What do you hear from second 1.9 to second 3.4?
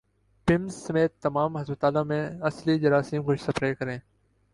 میں اصلی جراثیم